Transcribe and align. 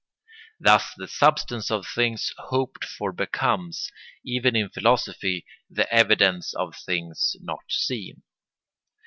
Thus 0.59 0.95
the 0.97 1.07
substance 1.07 1.69
of 1.69 1.85
things 1.85 2.33
hoped 2.35 2.83
for 2.85 3.11
becomes, 3.11 3.91
even 4.25 4.55
in 4.55 4.69
philosophy, 4.71 5.45
the 5.69 5.87
evidence 5.93 6.55
of 6.55 6.75
things 6.75 7.35
not 7.39 7.65
seen. 7.69 8.23